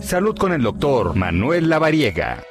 Salud 0.00 0.36
con 0.38 0.52
el 0.52 0.62
doctor 0.62 1.14
Manuel 1.16 1.68
Lavariega. 1.68 2.42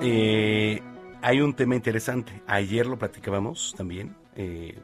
Eh, 0.00 0.82
hay 1.22 1.40
un 1.40 1.54
tema 1.54 1.76
interesante. 1.76 2.42
Ayer 2.46 2.86
lo 2.86 2.98
platicábamos 2.98 3.74
también. 3.76 4.16
Eh, 4.34 4.78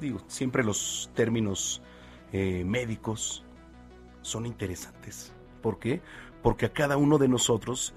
digo, 0.00 0.20
siempre 0.26 0.64
los 0.64 1.10
términos 1.14 1.80
eh, 2.32 2.64
médicos 2.66 3.44
son 4.22 4.44
interesantes. 4.44 5.32
¿Por 5.62 5.78
qué? 5.78 6.02
Porque 6.42 6.66
a 6.66 6.72
cada 6.72 6.96
uno 6.96 7.16
de 7.16 7.28
nosotros 7.28 7.94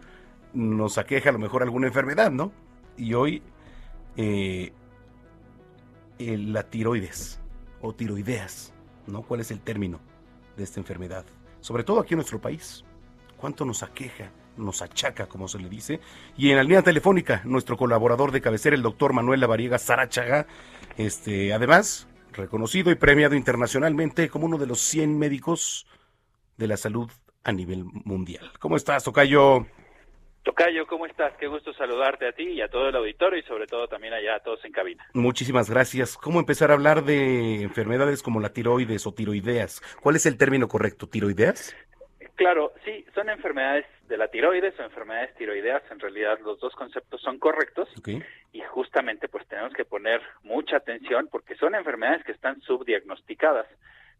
nos 0.53 0.97
aqueja 0.97 1.31
a 1.31 1.33
lo 1.33 1.39
mejor 1.39 1.63
alguna 1.63 1.87
enfermedad, 1.87 2.31
¿no? 2.31 2.51
Y 2.97 3.13
hoy 3.13 3.43
la 6.17 6.63
tiroides 6.63 7.39
o 7.81 7.93
tiroideas, 7.93 8.73
¿no? 9.05 9.21
¿Cuál 9.21 9.41
es 9.41 9.51
el 9.51 9.59
término 9.59 9.99
de 10.55 10.63
esta 10.63 10.79
enfermedad? 10.79 11.25
Sobre 11.61 11.83
todo 11.83 11.99
aquí 11.99 12.13
en 12.13 12.17
nuestro 12.17 12.41
país. 12.41 12.83
¿Cuánto 13.37 13.65
nos 13.65 13.83
aqueja? 13.83 14.31
nos 14.57 14.81
achaca, 14.81 15.27
como 15.27 15.47
se 15.47 15.59
le 15.59 15.69
dice. 15.69 15.99
Y 16.35 16.49
en 16.49 16.57
la 16.57 16.63
línea 16.63 16.81
telefónica, 16.81 17.41
nuestro 17.45 17.77
colaborador 17.77 18.31
de 18.31 18.41
cabecera, 18.41 18.75
el 18.75 18.81
doctor 18.81 19.13
Manuel 19.13 19.39
Lavariega 19.39 19.77
Sarachaga, 19.77 20.47
este, 20.97 21.53
además, 21.53 22.07
reconocido 22.33 22.91
y 22.91 22.95
premiado 22.95 23.35
internacionalmente 23.35 24.29
como 24.29 24.45
uno 24.45 24.57
de 24.57 24.67
los 24.67 24.79
100 24.79 25.17
médicos 25.17 25.87
de 26.57 26.67
la 26.67 26.77
salud 26.77 27.09
a 27.43 27.51
nivel 27.51 27.85
mundial. 27.85 28.51
¿Cómo 28.59 28.75
estás, 28.75 29.03
Tocayo? 29.03 29.67
Tocayo, 30.47 30.87
¿cómo 30.87 31.05
estás? 31.05 31.33
Qué 31.37 31.47
gusto 31.47 31.73
saludarte 31.73 32.25
a 32.25 32.31
ti 32.31 32.43
y 32.43 32.61
a 32.61 32.69
todo 32.69 32.87
el 32.87 32.95
auditorio 32.95 33.37
y 33.37 33.43
sobre 33.43 33.67
todo 33.67 33.89
también 33.89 34.13
allá 34.13 34.35
a 34.35 34.39
todos 34.39 34.63
en 34.63 34.71
cabina. 34.71 35.05
Muchísimas 35.13 35.69
gracias. 35.69 36.15
¿Cómo 36.15 36.39
empezar 36.39 36.71
a 36.71 36.75
hablar 36.75 37.03
de 37.03 37.63
enfermedades 37.63 38.23
como 38.23 38.39
la 38.39 38.53
tiroides 38.53 39.05
o 39.05 39.13
tiroideas? 39.13 39.81
¿Cuál 40.01 40.15
es 40.15 40.25
el 40.25 40.37
término 40.37 40.69
correcto? 40.69 41.05
¿Tiroideas? 41.09 41.75
Claro, 42.35 42.71
sí, 42.85 43.05
son 43.13 43.29
enfermedades 43.29 43.87
de 44.07 44.15
la 44.15 44.29
tiroides 44.29 44.79
o 44.79 44.83
enfermedades 44.83 45.35
tiroideas. 45.35 45.83
En 45.91 45.99
realidad 45.99 46.39
los 46.39 46.57
dos 46.61 46.73
conceptos 46.75 47.19
son 47.19 47.39
correctos 47.39 47.89
y 48.53 48.61
justamente 48.61 49.27
pues 49.27 49.45
tenemos 49.49 49.73
que 49.73 49.83
poner 49.83 50.21
mucha 50.43 50.77
atención 50.77 51.27
porque 51.29 51.55
son 51.55 51.75
enfermedades 51.75 52.23
que 52.23 52.31
están 52.31 52.61
subdiagnosticadas. 52.61 53.67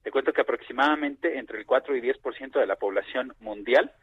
Te 0.03 0.12
cuento 0.12 0.34
que 0.34 0.41
aproximadamente 0.41 1.39
entre 1.39 1.58
el 1.58 1.66
4 1.66 1.95
y 1.95 2.02
10% 2.02 2.59
de 2.59 2.67
la 2.67 2.75
población 2.75 3.34
mundial 3.39 3.94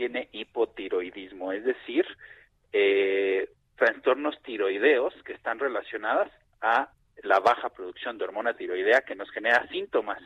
tiene 0.00 0.30
hipotiroidismo, 0.32 1.52
es 1.52 1.62
decir, 1.62 2.06
eh, 2.72 3.50
trastornos 3.76 4.34
tiroideos 4.42 5.12
que 5.26 5.34
están 5.34 5.58
relacionadas 5.58 6.32
a 6.62 6.90
la 7.22 7.38
baja 7.40 7.68
producción 7.68 8.16
de 8.16 8.24
hormona 8.24 8.54
tiroidea 8.54 9.02
que 9.02 9.14
nos 9.14 9.30
genera 9.30 9.68
síntomas, 9.68 10.18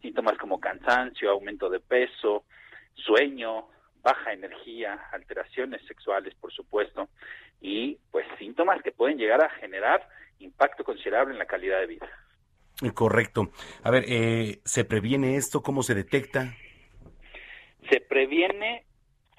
síntomas 0.00 0.38
como 0.38 0.58
cansancio, 0.58 1.30
aumento 1.30 1.68
de 1.68 1.78
peso, 1.78 2.44
sueño, 2.94 3.68
baja 4.00 4.32
energía, 4.32 4.94
alteraciones 5.12 5.82
sexuales, 5.86 6.34
por 6.36 6.50
supuesto, 6.50 7.10
y 7.60 7.98
pues 8.10 8.26
síntomas 8.38 8.82
que 8.82 8.92
pueden 8.92 9.18
llegar 9.18 9.44
a 9.44 9.50
generar 9.50 10.08
impacto 10.38 10.84
considerable 10.84 11.34
en 11.34 11.38
la 11.38 11.44
calidad 11.44 11.80
de 11.80 11.86
vida. 11.86 12.08
Correcto. 12.94 13.50
A 13.82 13.90
ver, 13.90 14.04
eh, 14.08 14.60
¿se 14.64 14.86
previene 14.86 15.36
esto? 15.36 15.62
¿Cómo 15.62 15.82
se 15.82 15.94
detecta? 15.94 16.54
Se 17.90 18.00
previene, 18.00 18.87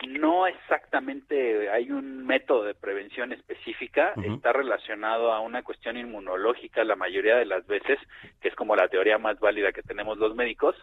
no 0.07 0.47
exactamente, 0.47 1.69
hay 1.69 1.91
un 1.91 2.25
método 2.25 2.63
de 2.63 2.73
prevención 2.73 3.33
específica, 3.33 4.13
está 4.23 4.53
relacionado 4.53 5.31
a 5.31 5.39
una 5.41 5.63
cuestión 5.63 5.97
inmunológica 5.97 6.83
la 6.83 6.95
mayoría 6.95 7.35
de 7.35 7.45
las 7.45 7.65
veces, 7.67 7.99
que 8.41 8.47
es 8.47 8.55
como 8.55 8.75
la 8.75 8.87
teoría 8.87 9.17
más 9.17 9.39
válida 9.39 9.71
que 9.71 9.81
tenemos 9.81 10.17
los 10.17 10.35
médicos, 10.35 10.75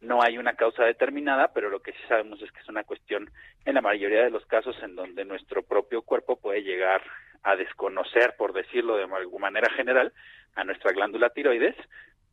no 0.00 0.22
hay 0.22 0.38
una 0.38 0.54
causa 0.54 0.84
determinada, 0.84 1.52
pero 1.52 1.70
lo 1.70 1.80
que 1.80 1.92
sí 1.92 1.98
sabemos 2.08 2.40
es 2.42 2.52
que 2.52 2.60
es 2.60 2.68
una 2.68 2.84
cuestión 2.84 3.30
en 3.64 3.74
la 3.74 3.80
mayoría 3.80 4.22
de 4.22 4.30
los 4.30 4.44
casos 4.46 4.76
en 4.82 4.94
donde 4.94 5.24
nuestro 5.24 5.62
propio 5.62 6.02
cuerpo 6.02 6.36
puede 6.36 6.62
llegar 6.62 7.02
a 7.42 7.56
desconocer, 7.56 8.34
por 8.36 8.52
decirlo 8.52 8.96
de 8.96 9.04
alguna 9.04 9.46
manera 9.46 9.72
general, 9.74 10.12
a 10.54 10.64
nuestra 10.64 10.92
glándula 10.92 11.30
tiroides 11.30 11.76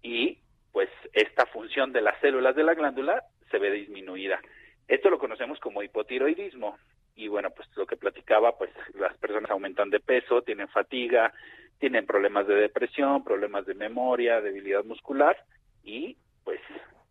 y 0.02 0.40
pues 0.72 0.90
esta 1.14 1.46
función 1.46 1.92
de 1.92 2.02
las 2.02 2.20
células 2.20 2.56
de 2.56 2.64
la 2.64 2.74
glándula 2.74 3.24
se 3.50 3.58
ve 3.58 3.72
disminuida. 3.72 4.40
Esto 4.88 5.10
lo 5.10 5.20
conocemos 5.20 5.60
como 5.60 5.82
hipotiroidismo 5.82 6.78
y 7.16 7.28
bueno, 7.28 7.50
pues 7.52 7.68
lo 7.76 7.86
que 7.86 7.98
platicaba, 7.98 8.58
pues 8.58 8.72
las 8.94 9.18
personas 9.18 9.50
aumentan 9.50 9.90
de 9.90 10.00
peso, 10.00 10.42
tienen 10.42 10.68
fatiga, 10.68 11.34
tienen 11.80 12.06
problemas 12.06 12.48
de 12.48 12.56
depresión, 12.56 13.24
problemas 13.24 13.66
de 13.66 13.74
memoria, 13.74 14.42
debilidad 14.42 14.84
muscular 14.84 15.38
y 15.84 16.18
pues 16.44 16.60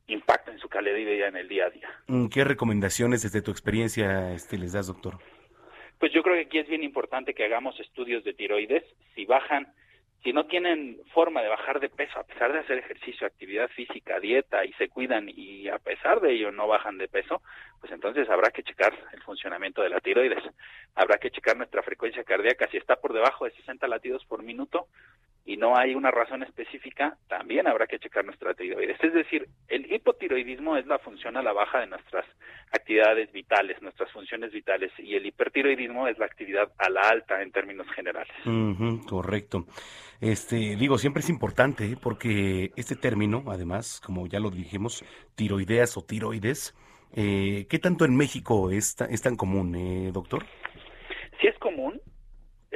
impacto 0.06 0.50
en 0.50 0.58
su 0.58 0.68
calidad 0.68 0.94
de 0.94 1.04
vida 1.04 1.28
en 1.28 1.36
el 1.36 1.48
día 1.48 1.66
a 1.66 1.70
día. 1.70 1.88
Mm, 2.06 2.28
¿Qué 2.28 2.44
recomendaciones 2.44 3.22
desde 3.22 3.42
tu 3.42 3.50
experiencia 3.50 4.32
este, 4.32 4.58
les 4.58 4.72
das, 4.72 4.86
doctor? 4.86 5.18
Pues 5.98 6.12
yo 6.12 6.22
creo 6.22 6.34
que 6.34 6.42
aquí 6.42 6.58
es 6.58 6.68
bien 6.68 6.82
importante 6.82 7.34
que 7.34 7.44
hagamos 7.44 7.78
estudios 7.80 8.24
de 8.24 8.34
tiroides. 8.34 8.84
Si 9.14 9.24
bajan, 9.24 9.72
si 10.24 10.32
no 10.32 10.46
tienen 10.46 10.98
forma 11.12 11.42
de 11.42 11.50
bajar 11.50 11.80
de 11.80 11.90
peso, 11.90 12.18
a 12.18 12.24
pesar 12.24 12.50
de 12.50 12.60
hacer 12.60 12.78
ejercicio, 12.78 13.26
actividad 13.26 13.68
física, 13.68 14.18
dieta 14.18 14.64
y 14.64 14.72
se 14.72 14.88
cuidan 14.88 15.28
y 15.28 15.68
a 15.68 15.78
pesar 15.78 16.22
de 16.22 16.32
ello 16.32 16.50
no 16.50 16.66
bajan 16.66 16.96
de 16.96 17.08
peso, 17.08 17.42
pues 17.78 17.92
entonces 17.92 18.28
habrá 18.30 18.50
que 18.50 18.62
checar 18.62 18.94
el 19.12 19.22
funcionamiento 19.22 19.82
de 19.82 19.90
la 19.90 20.00
tiroides. 20.00 20.42
Habrá 20.94 21.18
que 21.18 21.30
checar 21.30 21.58
nuestra 21.58 21.82
frecuencia 21.82 22.24
cardíaca. 22.24 22.66
Si 22.70 22.78
está 22.78 22.96
por 22.96 23.12
debajo 23.12 23.44
de 23.44 23.50
60 23.50 23.86
latidos 23.86 24.24
por 24.24 24.42
minuto, 24.42 24.86
y 25.46 25.56
no 25.56 25.76
hay 25.76 25.94
una 25.94 26.10
razón 26.10 26.42
específica, 26.42 27.18
también 27.28 27.66
habrá 27.66 27.86
que 27.86 27.98
checar 27.98 28.24
nuestra 28.24 28.54
tiroides. 28.54 28.96
Es 29.02 29.12
decir, 29.12 29.46
el 29.68 29.92
hipotiroidismo 29.92 30.76
es 30.76 30.86
la 30.86 30.98
función 30.98 31.36
a 31.36 31.42
la 31.42 31.52
baja 31.52 31.80
de 31.80 31.86
nuestras 31.86 32.24
actividades 32.72 33.30
vitales, 33.30 33.80
nuestras 33.82 34.10
funciones 34.10 34.52
vitales, 34.52 34.90
y 34.98 35.14
el 35.14 35.26
hipertiroidismo 35.26 36.08
es 36.08 36.18
la 36.18 36.26
actividad 36.26 36.72
a 36.78 36.88
la 36.88 37.02
alta 37.02 37.42
en 37.42 37.52
términos 37.52 37.86
generales. 37.94 38.32
correcto. 39.06 39.66
Este, 40.20 40.76
digo, 40.76 40.96
siempre 40.96 41.20
es 41.20 41.28
importante 41.28 41.84
¿eh? 41.84 41.96
porque 42.00 42.70
este 42.76 42.96
término, 42.96 43.44
además, 43.48 44.00
como 44.00 44.26
ya 44.26 44.40
lo 44.40 44.50
dijimos, 44.50 45.04
tiroideas 45.34 45.96
o 45.98 46.02
tiroides, 46.02 46.74
eh, 47.14 47.66
¿qué 47.68 47.78
tanto 47.78 48.04
en 48.04 48.16
México 48.16 48.70
es, 48.70 48.96
es 49.10 49.22
tan 49.22 49.36
común, 49.36 49.74
eh, 49.76 50.10
doctor? 50.12 50.44
Sí 51.40 51.48
es 51.48 51.58
común, 51.58 52.00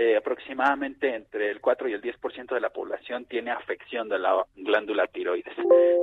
eh, 0.00 0.07
aproximadamente 0.18 1.14
entre 1.14 1.50
el 1.50 1.60
4 1.60 1.88
y 1.88 1.92
el 1.94 2.02
10% 2.02 2.54
de 2.54 2.60
la 2.60 2.70
población 2.70 3.24
tiene 3.24 3.50
afección 3.50 4.08
de 4.08 4.18
la 4.18 4.44
glándula 4.56 5.06
tiroides. 5.06 5.56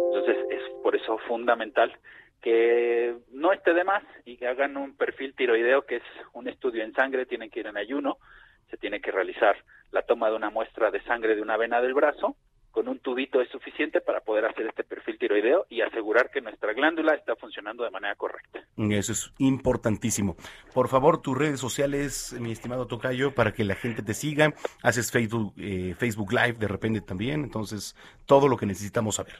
Entonces 0.06 0.38
es 0.50 0.62
por 0.82 0.96
eso 0.96 1.18
fundamental 1.28 1.96
que 2.42 3.16
no 3.32 3.54
esté 3.54 3.74
de 3.74 3.84
más 3.84 4.04
y 4.26 4.38
que 4.38 4.48
hagan 4.48 4.78
un 4.78 4.96
perfil 4.96 5.34
tiroideo 5.36 5.86
que 5.86 5.98
es 5.98 6.04
un 6.34 6.48
estudio 6.48 6.84
en 6.84 6.94
sangre, 6.94 7.26
tienen 7.26 7.50
que 7.50 7.62
ir 7.62 7.68
en 7.68 7.78
ayuno, 7.78 8.18
se 8.70 8.78
tiene 8.78 9.02
que 9.02 9.12
realizar 9.12 9.58
la 9.92 10.04
toma 10.04 10.30
de 10.30 10.36
una 10.36 10.50
muestra 10.50 10.92
de 10.92 11.02
sangre 11.04 11.36
de 11.36 11.42
una 11.42 11.58
vena 11.58 11.82
del 11.82 11.94
brazo 11.94 12.36
con 12.76 12.90
un 12.90 13.00
tubito 13.00 13.40
es 13.40 13.48
suficiente 13.48 14.02
para 14.02 14.20
poder 14.20 14.44
hacer 14.44 14.66
este 14.68 14.84
perfil 14.84 15.18
tiroideo 15.18 15.66
y 15.70 15.80
asegurar 15.80 16.30
que 16.30 16.42
nuestra 16.42 16.74
glándula 16.74 17.16
está 17.16 17.34
funcionando 17.38 17.86
de 17.86 17.90
manera 17.90 18.16
correcta. 18.16 18.60
Eso 18.76 19.14
es 19.14 19.34
importantísimo. 19.38 20.36
Por 20.74 20.90
favor, 20.90 21.22
tus 21.22 21.38
redes 21.38 21.62
sociales, 21.62 22.36
mi 22.38 22.52
estimado 22.52 22.86
Tocayo, 22.86 23.34
para 23.34 23.54
que 23.54 23.64
la 23.64 23.76
gente 23.76 24.04
te 24.04 24.14
siga. 24.14 24.54
Haces 24.84 25.10
Facebook, 25.10 25.54
eh, 25.58 25.96
Facebook 25.98 26.34
Live 26.34 26.58
de 26.60 26.68
repente 26.68 27.00
también, 27.00 27.46
entonces 27.46 27.96
todo 28.26 28.50
lo 28.50 28.58
que 28.58 28.66
necesitamos 28.66 29.16
saber. 29.16 29.36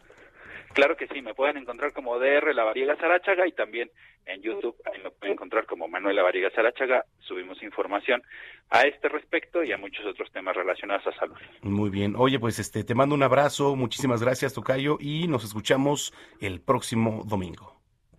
Claro 0.76 0.98
que 0.98 1.08
sí, 1.08 1.22
me 1.22 1.34
pueden 1.34 1.56
encontrar 1.56 1.94
como 1.94 2.20
DR 2.20 2.54
La 2.54 2.66
Variega 2.66 2.98
Sarachaga 2.98 3.48
y 3.48 3.54
también 3.54 3.90
en 4.26 4.42
YouTube 4.42 4.76
ahí 4.84 5.02
me 5.02 5.10
pueden 5.10 5.36
encontrar 5.36 5.66
como 5.66 5.88
Manuel 5.88 6.22
Variega 6.22 6.52
Sarachaga. 6.52 7.06
Subimos 7.22 7.64
información 7.64 8.22
a 8.70 8.82
este 8.82 9.08
respecto 9.08 9.64
y 9.64 9.72
a 9.72 9.78
muchos 9.78 10.06
otros 10.06 10.30
temas 10.34 10.54
relacionados 10.54 11.08
a 11.08 11.18
salud. 11.18 11.38
Muy 11.62 11.90
bien. 11.90 12.16
Oye, 12.18 12.40
pues 12.40 12.60
este 12.60 12.84
te 12.84 12.94
mando 12.94 13.16
un 13.16 13.24
abrazo, 13.24 13.78
muchísimas 13.78 14.22
gracias 14.22 14.54
Tocayo 14.54 14.98
y 15.00 15.30
nos 15.30 15.46
escuchamos 15.46 16.14
el 16.42 16.60
próximo 16.60 17.24
domingo. 17.26 17.76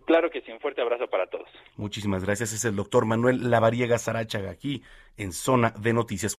Claro 0.07 0.31
que 0.31 0.41
sí, 0.41 0.51
un 0.51 0.59
fuerte 0.59 0.81
abrazo 0.81 1.07
para 1.07 1.27
todos. 1.27 1.49
Muchísimas 1.75 2.23
gracias. 2.23 2.53
Es 2.53 2.63
el 2.65 2.77
doctor 2.77 3.05
Manuel 3.05 3.51
Lavariega 3.51 3.99
Sarachaga 3.99 4.49
aquí 4.49 4.81
en 5.17 5.33
Zona 5.33 5.71
de 5.77 5.91
Noticias. 5.91 6.33